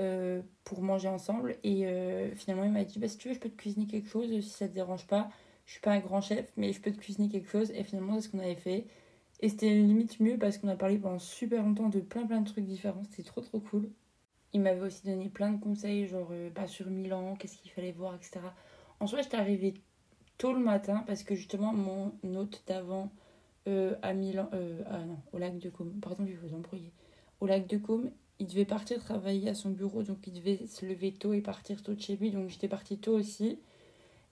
[0.00, 1.56] euh, pour manger ensemble.
[1.62, 4.08] Et euh, finalement, il m'a dit bah, si tu veux, je peux te cuisiner quelque
[4.08, 5.28] chose si ça te dérange pas.
[5.66, 7.70] Je suis pas un grand chef, mais je peux te cuisiner quelque chose.
[7.72, 8.86] Et finalement, c'est ce qu'on avait fait.
[9.40, 12.48] Et c'était limite mieux parce qu'on a parlé pendant super longtemps de plein plein de
[12.48, 13.02] trucs différents.
[13.10, 13.90] C'était trop trop cool.
[14.52, 17.92] Il m'avait aussi donné plein de conseils, genre euh, pas sur Milan, qu'est-ce qu'il fallait
[17.92, 18.40] voir, etc.
[19.00, 19.74] En soi, j'étais arrivée
[20.38, 23.10] tôt le matin parce que justement, mon hôte d'avant
[24.02, 24.50] à Milan,
[24.90, 26.92] ah non, au lac de Côme, pardon, je vais vous embrouiller.
[27.40, 28.10] Au lac de Côme,
[28.40, 31.82] il devait partir travailler à son bureau, donc il devait se lever tôt et partir
[31.82, 33.58] tôt de chez lui, donc j'étais partie tôt aussi.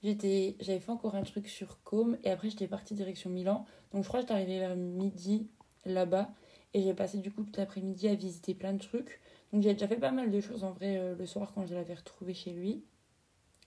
[0.03, 3.67] J'étais, j'avais fait encore un truc sur Côme et après j'étais partie direction Milan.
[3.93, 5.49] Donc je crois que j'étais arrivée vers midi
[5.85, 6.31] là-bas
[6.73, 9.21] et j'ai passé du coup toute l'après-midi à visiter plein de trucs.
[9.53, 11.75] Donc j'ai déjà fait pas mal de choses en vrai euh, le soir quand je
[11.75, 12.85] l'avais retrouvé chez lui.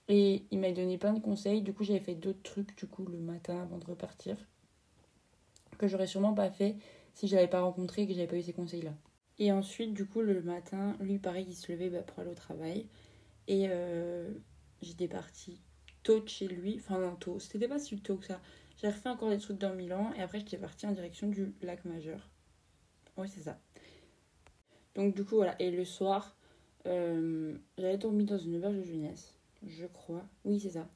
[0.08, 1.62] Et il m'a donné plein de conseils.
[1.62, 4.36] Du coup j'avais fait d'autres trucs du coup le matin avant de repartir.
[5.78, 6.76] Que j'aurais sûrement pas fait
[7.14, 8.92] si je l'avais pas rencontré et que j'avais pas eu ces conseils-là.
[9.38, 12.34] Et ensuite du coup le matin, lui pareil il se levait bah, pour aller au
[12.34, 12.86] travail.
[13.48, 14.30] Et euh,
[14.82, 15.60] j'étais partie
[16.02, 16.76] tôt de chez lui.
[16.78, 18.40] Enfin non tôt, c'était pas si tôt que ça.
[18.80, 21.84] J'ai refait encore des trucs dans Milan et après j'étais partie en direction du lac
[21.84, 22.28] majeur.
[23.16, 23.58] Oui c'est ça.
[24.94, 26.36] Donc du coup voilà, et le soir,
[26.86, 29.34] euh, j'avais dormi dans une auberge de jeunesse,
[29.66, 30.24] je crois.
[30.44, 30.88] Oui c'est ça.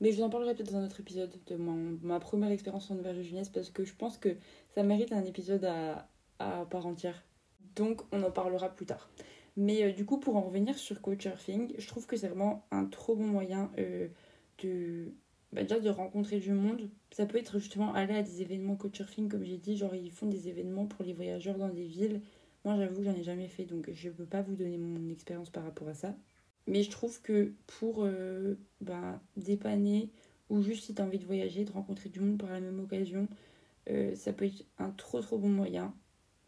[0.00, 2.90] Mais je vous en parlerai peut-être dans un autre épisode de mon, ma première expérience
[2.90, 4.36] en auberge de jeunesse parce que je pense que
[4.74, 6.08] ça mérite un épisode à,
[6.40, 7.22] à part entière.
[7.76, 9.10] Donc on en parlera plus tard.
[9.56, 12.86] Mais euh, du coup pour en revenir sur Couchsurfing, je trouve que c'est vraiment un
[12.86, 14.08] trop bon moyen euh,
[14.62, 15.12] de
[15.52, 16.88] bah, de rencontrer du monde.
[17.10, 20.26] Ça peut être justement aller à des événements Couchsurfing comme j'ai dit, genre ils font
[20.26, 22.22] des événements pour les voyageurs dans des villes
[22.64, 25.08] moi, j'avoue que j'en ai jamais fait, donc je ne peux pas vous donner mon
[25.10, 26.14] expérience par rapport à ça.
[26.68, 30.10] Mais je trouve que pour euh, ben, dépanner,
[30.48, 32.78] ou juste si tu as envie de voyager, de rencontrer du monde par la même
[32.80, 33.28] occasion,
[34.14, 35.92] ça peut être un trop trop bon moyen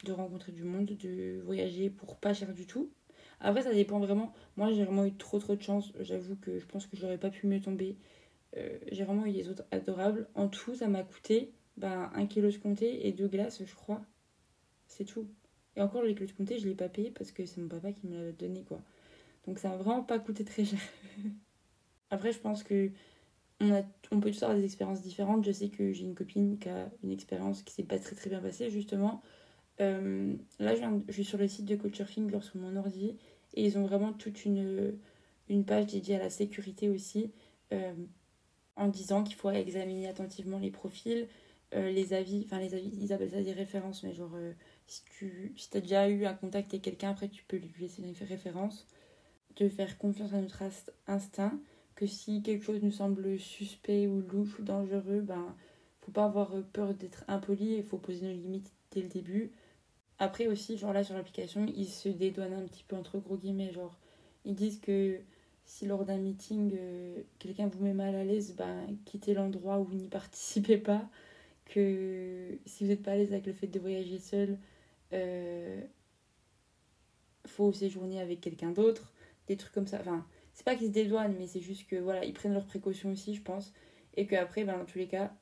[0.05, 2.91] de rencontrer du monde, de voyager pour pas cher du tout.
[3.41, 4.33] Après, ça dépend vraiment.
[4.57, 5.93] Moi, j'ai vraiment eu trop trop de chance.
[6.01, 7.97] J'avoue que je pense que j'aurais pas pu mieux tomber.
[8.57, 10.29] Euh, j'ai vraiment eu des autres adorables.
[10.35, 14.03] En tout, ça m'a coûté ben, un kilo de comté et deux glaces, je crois.
[14.87, 15.27] C'est tout.
[15.77, 17.93] Et encore, les clés de comté, je l'ai pas payé parce que c'est mon papa
[17.93, 18.81] qui me l'a donné, quoi.
[19.47, 20.79] Donc ça n'a vraiment pas coûté très cher.
[22.11, 22.91] Après, je pense que
[23.61, 25.45] on, on peut tous avoir des expériences différentes.
[25.45, 28.31] Je sais que j'ai une copine qui a une expérience qui s'est pas très très
[28.31, 29.23] bien passée, justement.
[29.81, 33.17] Euh, là, je, suis sur le site de Couchsurfing, genre sur mon ordi,
[33.55, 34.97] et ils ont vraiment toute une,
[35.49, 37.33] une page dédiée à la sécurité aussi,
[37.73, 37.93] euh,
[38.77, 41.29] en disant qu'il faut examiner attentivement les profils,
[41.75, 44.37] euh, les avis, enfin les avis, ils appellent ça des références, mais genre
[44.87, 48.03] si tu si as déjà eu un contact avec quelqu'un, après tu peux lui laisser
[48.03, 48.87] une référence,
[49.57, 50.63] de faire confiance à notre
[51.07, 51.59] instinct,
[51.97, 55.55] que si quelque chose nous semble suspect ou louche ou dangereux, ben
[56.01, 59.53] faut pas avoir peur d'être impoli, il faut poser nos limites dès le début.
[60.19, 63.73] Après aussi, genre là sur l'application, ils se dédouanent un petit peu entre gros guillemets,
[63.73, 63.99] genre
[64.45, 65.21] ils disent que
[65.65, 69.85] si lors d'un meeting euh, quelqu'un vous met mal à l'aise, ben quittez l'endroit où
[69.85, 71.09] vous n'y participez pas.
[71.67, 74.59] Que si vous n'êtes pas à l'aise avec le fait de voyager seul,
[75.15, 75.81] euh,
[77.47, 79.13] faut séjourner avec quelqu'un d'autre,
[79.49, 79.99] des trucs comme ça.
[80.01, 83.13] Enfin, c'est pas qu'ils se dédouanent, mais c'est juste que voilà, ils prennent leurs précautions
[83.13, 83.73] aussi, je pense.
[84.17, 85.35] Et qu'après, ben, dans tous les cas,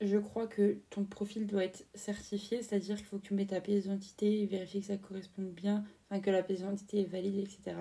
[0.00, 3.60] je crois que ton profil doit être certifié, c'est-à-dire qu'il faut que tu mettes ta
[3.60, 7.76] pièce d'identité, vérifier que ça corresponde bien, enfin que la pièce d'identité est valide, etc.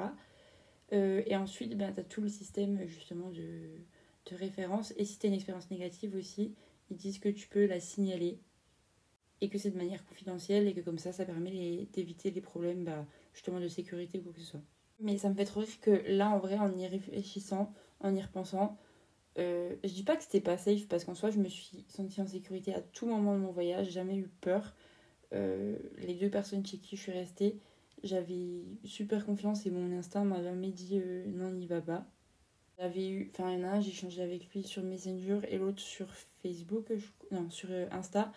[0.94, 3.70] Euh, et ensuite, ben, tu as tout le système justement de,
[4.32, 4.94] de référence.
[4.98, 6.56] Et si tu as une expérience négative aussi,
[6.90, 8.40] ils disent que tu peux la signaler
[9.42, 12.84] et que c'est de manière confidentielle et que comme ça, ça permet d'éviter les problèmes
[12.84, 14.62] bah, justement de sécurité ou quoi que ce soit.
[15.00, 18.22] Mais ça me fait trop rire que là, en vrai, en y réfléchissant, en y
[18.22, 18.78] repensant,
[19.38, 22.22] euh, je dis pas que c'était pas safe parce qu'en soi, je me suis sentie
[22.22, 24.74] en sécurité à tout moment de mon voyage, jamais eu peur.
[25.34, 27.60] Euh, les deux personnes chez qui je suis restée,
[28.04, 32.06] j'avais super confiance et mon instinct m'avait jamais dit euh, non, n'y va pas.
[32.80, 36.08] J'avais eu, enfin, j'ai échangé avec lui sur Messenger et l'autre sur
[36.44, 36.92] Facebook,
[37.32, 38.32] non, sur euh, Insta.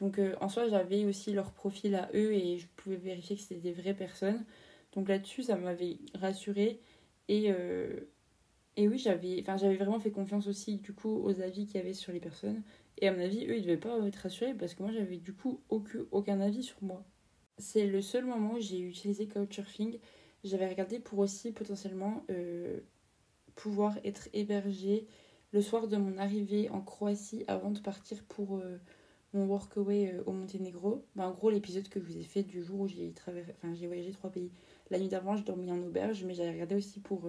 [0.00, 3.60] Donc en soi, j'avais aussi leur profil à eux et je pouvais vérifier que c'était
[3.60, 4.46] des vraies personnes.
[4.94, 6.80] Donc là-dessus, ça m'avait rassurée.
[7.28, 7.52] Et,
[8.76, 9.42] et oui, j'avais
[9.76, 12.62] vraiment fait confiance aussi du coup aux avis qu'il y avait sur les personnes.
[12.98, 15.32] Et à mon avis, eux, ils devaient pas être rassurés parce que moi, j'avais du
[15.32, 17.04] coup aucun, aucun avis sur moi.
[17.58, 19.98] C'est le seul moment où j'ai utilisé Couchsurfing.
[20.44, 22.80] J'avais regardé pour aussi potentiellement euh,
[23.54, 25.06] pouvoir être hébergée
[25.52, 28.78] le soir de mon arrivée en Croatie avant de partir pour euh,
[29.34, 31.04] mon workaway euh, au Monténégro.
[31.16, 34.12] Ben, en gros, l'épisode que je vous ai fait du jour où j'ai enfin, voyagé
[34.12, 34.50] trois pays.
[34.90, 37.28] La nuit d'avant, je dormis en auberge, mais j'avais regardé aussi pour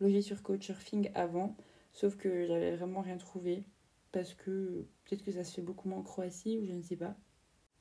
[0.00, 1.56] loger sur Couchsurfing avant.
[1.92, 3.64] Sauf que j'avais vraiment rien trouvé
[4.12, 6.96] parce que peut-être que ça se fait beaucoup moins en Croatie ou je ne sais
[6.96, 7.16] pas.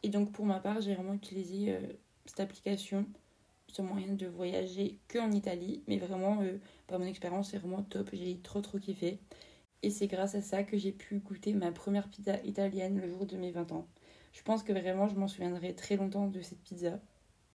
[0.04, 1.80] Et donc pour ma part, j'ai vraiment utilisé euh,
[2.26, 3.06] cette application
[3.72, 7.84] ce moyen de voyager que en Italie, mais vraiment euh, par mon expérience, c'est vraiment
[7.84, 9.20] top, j'ai trop trop kiffé.
[9.82, 13.26] Et c'est grâce à ça que j'ai pu goûter ma première pizza italienne le jour
[13.26, 13.88] de mes 20 ans.
[14.34, 17.00] Je pense que vraiment je m'en souviendrai très longtemps de cette pizza.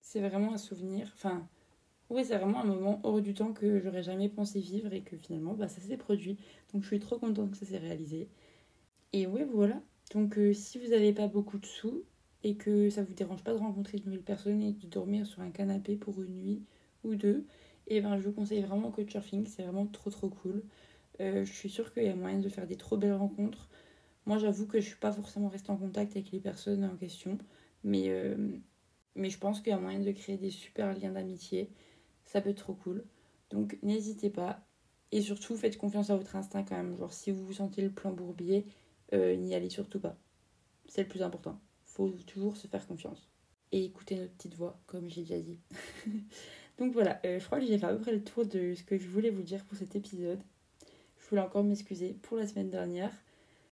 [0.01, 1.47] C'est vraiment un souvenir, enfin
[2.15, 5.17] oui, c'est vraiment un moment hors du temps que j'aurais jamais pensé vivre et que
[5.17, 6.39] finalement bah, ça s'est produit.
[6.73, 8.29] Donc je suis trop contente que ça s'est réalisé.
[9.13, 9.81] Et oui, voilà.
[10.13, 12.05] Donc euh, si vous n'avez pas beaucoup de sous
[12.45, 15.41] et que ça vous dérange pas de rencontrer de nouvelles personnes et de dormir sur
[15.43, 16.63] un canapé pour une nuit
[17.05, 17.47] ou deux,
[17.89, 20.63] et eh ben je vous conseille vraiment Couchsurfing, c'est vraiment trop trop cool.
[21.21, 23.69] Euh, je suis sûre qu'il y a moyen de faire des trop belles rencontres.
[24.27, 27.39] Moi j'avoue que je suis pas forcément restée en contact avec les personnes en question,
[27.85, 28.37] mais, euh,
[29.17, 31.71] mais je pense qu'il y a moyen de créer des super liens d'amitié.
[32.25, 33.05] Ça peut être trop cool.
[33.51, 34.61] Donc n'hésitez pas.
[35.13, 36.97] Et surtout faites confiance à votre instinct quand même.
[36.99, 38.67] Genre si vous vous sentez le plan bourbier,
[39.13, 40.17] euh, n'y allez surtout pas.
[40.89, 41.61] C'est le plus important.
[41.85, 43.29] Faut toujours se faire confiance.
[43.73, 45.59] Et écouter notre petite voix, comme j'ai déjà dit.
[46.79, 48.83] Donc voilà, euh, je crois que j'ai fait à peu près le tour de ce
[48.83, 50.41] que je voulais vous dire pour cet épisode.
[51.19, 53.13] Je voulais encore m'excuser pour la semaine dernière.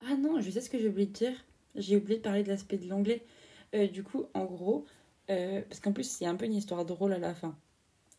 [0.07, 1.45] Ah non, je sais ce que j'ai oublié de dire.
[1.75, 3.25] J'ai oublié de parler de l'aspect de l'anglais.
[3.75, 4.87] Euh, du coup, en gros,
[5.27, 7.57] parce qu'en plus, c'est un peu une histoire drôle à la fin.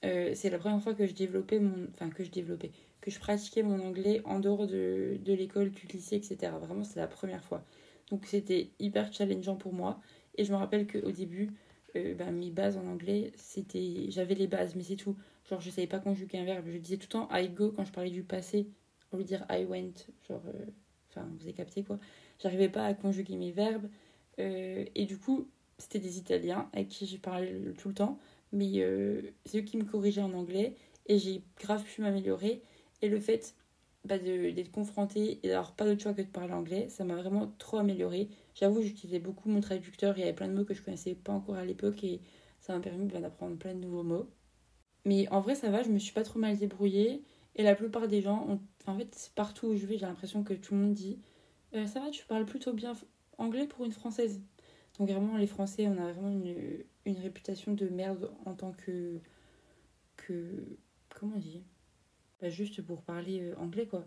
[0.03, 1.87] C'est la première fois que je développais mon.
[1.93, 2.71] Enfin, que je développais
[3.03, 6.53] que je pratiquais mon anglais en dehors de, de l'école, du lycée, etc.
[6.61, 7.65] Vraiment, c'est la première fois.
[8.09, 9.99] Donc c'était hyper challengeant pour moi.
[10.37, 11.51] Et je me rappelle qu'au début,
[11.97, 15.17] euh, bah, mes bases en anglais, c'était j'avais les bases, mais c'est tout.
[15.49, 16.65] Genre, je savais pas conjuguer un verbe.
[16.67, 18.69] Je disais tout le temps I go quand je parlais du passé,
[19.11, 20.07] au lieu dire I went.
[20.25, 21.99] Genre, euh, vous avez capté quoi.
[22.39, 23.89] J'arrivais pas à conjuguer mes verbes.
[24.39, 28.17] Euh, et du coup, c'était des Italiens avec qui j'ai parlé tout le temps.
[28.53, 28.85] Mais
[29.45, 30.75] c'est eux qui me corrigeaient en anglais.
[31.07, 32.61] Et j'ai grave pu m'améliorer.
[33.01, 33.55] Et le fait
[34.05, 37.53] bah, d'être confrontée et d'avoir pas d'autre choix que de parler anglais, ça m'a vraiment
[37.57, 38.29] trop amélioré.
[38.53, 41.33] J'avoue, j'utilisais beaucoup mon traducteur, il y avait plein de mots que je connaissais pas
[41.33, 42.21] encore à l'époque et
[42.59, 44.29] ça m'a permis bah, d'apprendre plein de nouveaux mots.
[45.05, 47.23] Mais en vrai, ça va, je me suis pas trop mal débrouillée.
[47.55, 48.59] Et la plupart des gens, ont...
[48.87, 51.19] en fait, partout où je vais, j'ai l'impression que tout le monde dit
[51.75, 52.93] euh, Ça va, tu parles plutôt bien
[53.37, 54.41] anglais pour une française.
[54.97, 59.19] Donc, vraiment, les Français, on a vraiment une, une réputation de merde en tant que.
[60.17, 60.77] que
[61.09, 61.63] comment on dit?
[62.43, 64.05] Juste pour parler euh, anglais quoi.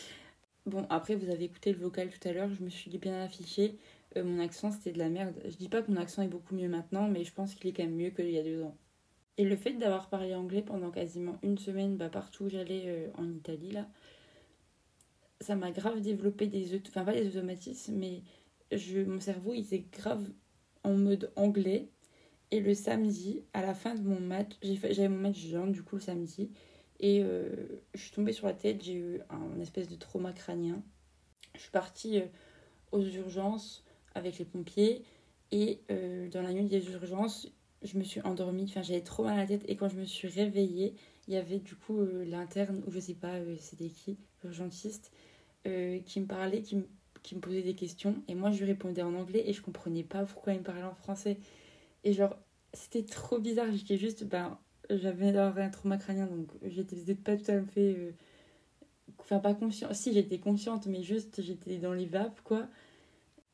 [0.66, 3.78] bon, après vous avez écouté le vocal tout à l'heure, je me suis bien affiché.
[4.16, 5.40] Euh, mon accent c'était de la merde.
[5.44, 7.72] Je dis pas que mon accent est beaucoup mieux maintenant, mais je pense qu'il est
[7.72, 8.76] quand même mieux qu'il y a deux ans.
[9.36, 13.08] Et le fait d'avoir parlé anglais pendant quasiment une semaine, bah, partout où j'allais euh,
[13.16, 13.88] en Italie là,
[15.40, 18.22] ça m'a grave développé des, enfin pas des automatismes, mais
[18.72, 20.28] je, mon cerveau il était grave
[20.84, 21.88] en mode anglais.
[22.52, 25.96] Et le samedi, à la fin de mon match, j'avais mon match jeune du coup
[25.96, 26.50] le samedi,
[27.00, 27.48] et euh,
[27.94, 30.82] je suis tombée sur la tête, j'ai eu un espèce de trauma crânien.
[31.54, 32.26] Je suis partie euh,
[32.92, 33.84] aux urgences
[34.14, 35.02] avec les pompiers.
[35.50, 37.48] Et euh, dans la nuit des urgences,
[37.82, 39.62] je me suis endormie, enfin j'avais trop mal à la tête.
[39.66, 40.94] Et quand je me suis réveillée,
[41.26, 45.10] il y avait du coup l'interne, ou je sais pas c'était qui, l'urgentiste,
[45.64, 46.86] qui me parlait, qui me,
[47.22, 48.22] qui me posait des questions.
[48.28, 50.82] Et moi je lui répondais en anglais et je comprenais pas pourquoi il me parlait
[50.82, 51.38] en français.
[52.04, 52.36] Et genre,
[52.72, 54.58] c'était trop bizarre, j'étais juste, ben
[54.90, 57.94] j'avais un trauma crânien, donc j'étais pas tout à fait.
[57.96, 58.12] Euh,
[59.18, 59.94] enfin, pas consciente.
[59.94, 62.66] Si, j'étais consciente, mais juste j'étais dans les vapes, quoi.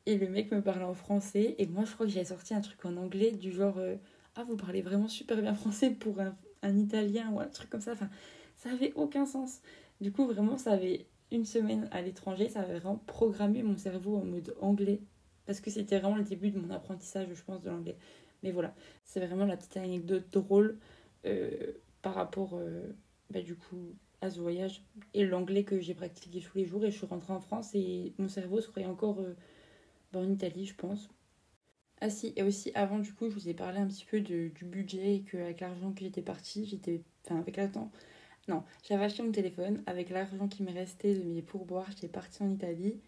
[0.06, 2.60] Et le mec me parlait en français, et moi je crois que j'avais sorti un
[2.60, 3.96] truc en anglais, du genre euh,
[4.36, 7.80] Ah, vous parlez vraiment super bien français pour un, un, italien, ou un truc comme
[7.80, 7.92] ça.
[7.92, 8.08] Enfin,
[8.56, 9.60] ça avait aucun sens.
[10.00, 14.16] Du coup, vraiment, ça avait une semaine à l'étranger, ça avait vraiment programmé mon cerveau
[14.16, 15.00] en mode anglais.
[15.46, 17.96] Parce que c'était vraiment le début de mon apprentissage, je pense, de l'anglais.
[18.42, 20.78] Mais voilà, c'est vraiment la petite anecdote drôle
[21.24, 21.72] euh,
[22.02, 22.82] par rapport euh,
[23.30, 24.82] bah, du coup à ce voyage
[25.14, 28.14] et l'anglais que j'ai pratiqué tous les jours et je suis rentrée en France et
[28.18, 29.34] mon cerveau serait encore euh,
[30.12, 31.08] bah, en Italie je pense.
[32.00, 34.52] Ah si, et aussi avant du coup, je vous ai parlé un petit peu du
[34.62, 37.02] budget et qu'avec l'argent que j'étais partie, j'étais...
[37.24, 37.90] Enfin, avec l'argent...
[38.48, 42.42] Non, j'avais acheté mon téléphone, avec l'argent qui me restait de mes pourboires, j'étais partie
[42.42, 43.00] en Italie.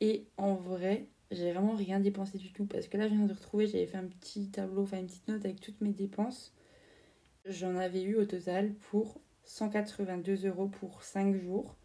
[0.00, 2.66] Et en vrai, j'ai vraiment rien dépensé du tout.
[2.66, 5.28] Parce que là, je viens de retrouver, j'avais fait un petit tableau, enfin une petite
[5.28, 6.52] note avec toutes mes dépenses.
[7.44, 11.76] J'en avais eu au total pour 182 euros pour 5 jours.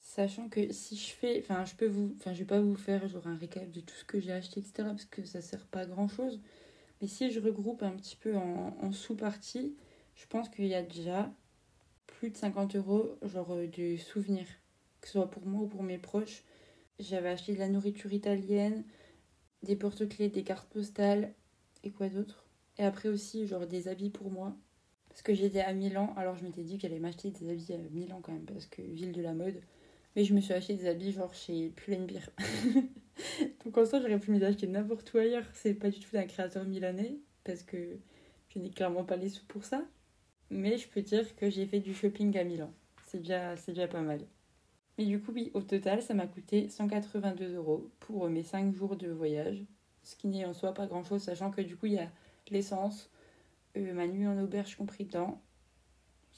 [0.00, 3.02] Sachant que si je fais, enfin je peux vous, enfin je vais pas vous faire
[3.24, 4.72] un récap de tout ce que j'ai acheté, etc.
[4.78, 6.40] Parce que ça sert pas à grand chose.
[7.00, 9.76] Mais si je regroupe un petit peu en, en sous-parties,
[10.14, 11.32] je pense qu'il y a déjà
[12.06, 14.46] plus de 50 euros genre euh, de souvenirs.
[15.00, 16.44] Que ce soit pour moi ou pour mes proches.
[17.02, 18.84] J'avais acheté de la nourriture italienne,
[19.64, 21.32] des porte-clés, des cartes postales
[21.82, 22.44] et quoi d'autre?
[22.78, 24.56] Et après aussi genre des habits pour moi.
[25.08, 27.78] Parce que j'étais à Milan, alors je m'étais dit qu'elle allait m'acheter des habits à
[27.90, 29.60] Milan quand même, parce que ville de la mode.
[30.14, 32.22] Mais je me suis acheté des habits genre chez Pull&Bear.
[33.64, 35.44] Donc en soi, j'aurais pu les acheter n'importe où ailleurs.
[35.54, 37.98] C'est pas du tout d'un créateur milanais, parce que
[38.48, 39.82] je n'ai clairement pas les sous pour ça.
[40.50, 42.72] Mais je peux dire que j'ai fait du shopping à Milan.
[43.06, 44.20] C'est déjà, déjà pas mal.
[44.98, 48.96] Mais du coup, oui, au total, ça m'a coûté 182 euros pour mes 5 jours
[48.96, 49.64] de voyage.
[50.04, 52.10] Ce qui n'est en soi pas grand chose, sachant que du coup, il y a
[52.50, 53.10] l'essence,
[53.76, 55.40] euh, ma nuit en auberge compris dedans,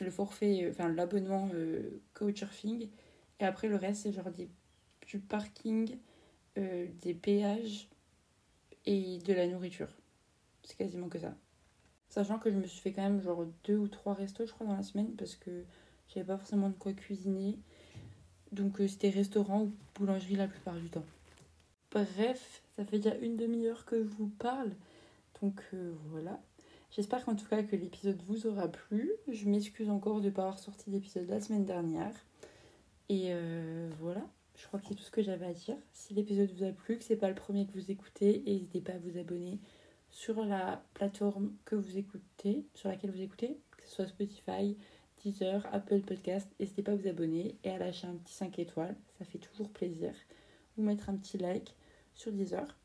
[0.01, 2.88] le forfait, euh, enfin l'abonnement euh, Couchsurfing,
[3.40, 4.31] et après le reste, c'est genre
[5.07, 5.99] du parking,
[6.59, 7.88] euh, des péages
[8.87, 9.88] et de la nourriture.
[10.62, 11.35] C'est quasiment que ça.
[12.09, 14.67] Sachant que je me suis fait quand même genre deux ou trois restos, je crois,
[14.67, 15.64] dans la semaine, parce que
[16.09, 17.59] j'avais pas forcément de quoi cuisiner.
[18.55, 21.05] Donc euh, c'était restaurant ou boulangerie la plupart du temps.
[21.90, 24.71] Bref, ça fait déjà une demi-heure que je vous parle.
[25.43, 26.40] Donc euh, voilà.
[26.93, 29.11] J'espère qu'en tout cas que l'épisode vous aura plu.
[29.29, 32.14] Je m'excuse encore de ne pas avoir sorti d'épisode la semaine dernière.
[33.09, 34.23] Et euh, voilà,
[34.57, 35.77] je crois que c'est tout ce que j'avais à dire.
[35.93, 38.93] Si l'épisode vous a plu, que c'est pas le premier que vous écoutez, n'hésitez pas
[38.93, 39.59] à vous abonner
[40.11, 44.77] sur la plateforme que vous écoutez, sur laquelle vous écoutez, que ce soit Spotify,
[45.24, 46.46] Deezer, Apple Podcast.
[46.60, 49.70] N'hésitez pas à vous abonner et à lâcher un petit 5 étoiles, ça fait toujours
[49.70, 50.12] plaisir.
[50.76, 51.74] Vous mettre un petit like
[52.14, 52.76] sur Deezer.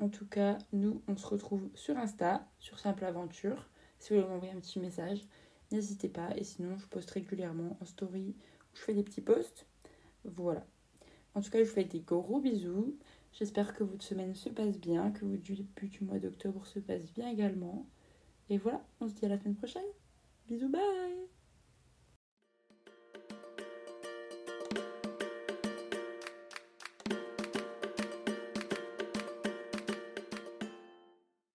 [0.00, 3.68] En tout cas, nous, on se retrouve sur Insta, sur Simple Aventure.
[4.00, 5.24] Si vous voulez m'envoyer un petit message,
[5.70, 6.36] n'hésitez pas.
[6.36, 8.34] Et sinon, je poste régulièrement en story
[8.72, 9.64] où je fais des petits posts.
[10.24, 10.66] Voilà.
[11.34, 12.96] En tout cas, je vous fais des gros bisous.
[13.32, 17.12] J'espère que votre semaine se passe bien, que votre début du mois d'octobre se passe
[17.12, 17.86] bien également.
[18.50, 19.86] Et voilà, on se dit à la semaine prochaine.
[20.48, 21.37] Bisous, bye